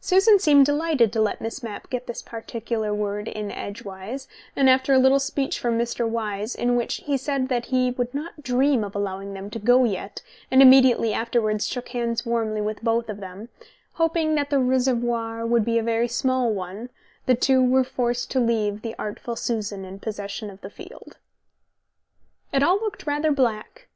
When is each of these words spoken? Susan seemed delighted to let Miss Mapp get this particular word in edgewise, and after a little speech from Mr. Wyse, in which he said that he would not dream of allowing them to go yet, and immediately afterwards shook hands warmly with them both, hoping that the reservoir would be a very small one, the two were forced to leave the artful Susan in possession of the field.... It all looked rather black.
Susan 0.00 0.38
seemed 0.38 0.64
delighted 0.64 1.12
to 1.12 1.20
let 1.20 1.40
Miss 1.40 1.60
Mapp 1.60 1.90
get 1.90 2.06
this 2.06 2.22
particular 2.22 2.94
word 2.94 3.26
in 3.26 3.50
edgewise, 3.50 4.28
and 4.54 4.70
after 4.70 4.92
a 4.94 4.98
little 5.00 5.18
speech 5.18 5.58
from 5.58 5.76
Mr. 5.76 6.08
Wyse, 6.08 6.54
in 6.54 6.76
which 6.76 6.98
he 7.04 7.16
said 7.16 7.48
that 7.48 7.66
he 7.66 7.90
would 7.90 8.14
not 8.14 8.44
dream 8.44 8.84
of 8.84 8.94
allowing 8.94 9.34
them 9.34 9.50
to 9.50 9.58
go 9.58 9.82
yet, 9.82 10.22
and 10.52 10.62
immediately 10.62 11.12
afterwards 11.12 11.66
shook 11.66 11.88
hands 11.88 12.24
warmly 12.24 12.60
with 12.60 12.76
them 12.82 13.18
both, 13.18 13.48
hoping 13.94 14.36
that 14.36 14.50
the 14.50 14.60
reservoir 14.60 15.44
would 15.44 15.64
be 15.64 15.78
a 15.78 15.82
very 15.82 16.06
small 16.06 16.52
one, 16.54 16.88
the 17.26 17.34
two 17.34 17.60
were 17.60 17.82
forced 17.82 18.30
to 18.30 18.38
leave 18.38 18.82
the 18.82 18.94
artful 19.00 19.34
Susan 19.34 19.84
in 19.84 19.98
possession 19.98 20.48
of 20.48 20.60
the 20.60 20.70
field.... 20.70 21.16
It 22.52 22.62
all 22.62 22.76
looked 22.76 23.04
rather 23.04 23.32
black. 23.32 23.88